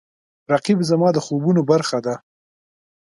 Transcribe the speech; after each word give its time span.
رقیب 0.51 0.79
زما 0.89 1.09
د 1.13 1.17
خوبونو 1.25 1.61
برخه 1.71 1.99
ده 2.05 2.15